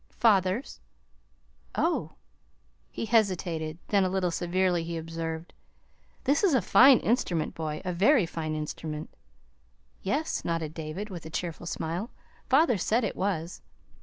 "Father's." 0.19 0.79
"Oh!" 1.75 2.13
He 2.89 3.05
hesitated; 3.05 3.77
then, 3.89 4.03
a 4.03 4.09
little 4.09 4.31
severely, 4.31 4.83
he 4.83 4.97
observed: 4.97 5.53
"This 6.23 6.43
is 6.43 6.55
a 6.55 6.61
fine 6.63 6.97
instrument, 7.01 7.53
boy, 7.53 7.83
a 7.85 7.93
very 7.93 8.25
fine 8.25 8.55
instrument." 8.55 9.11
"Yes," 10.01 10.43
nodded 10.43 10.73
David, 10.73 11.11
with 11.11 11.27
a 11.27 11.29
cheerful 11.29 11.67
smile. 11.67 12.09
"Father 12.49 12.79
said 12.79 13.03
it 13.03 13.15
was. 13.15 13.61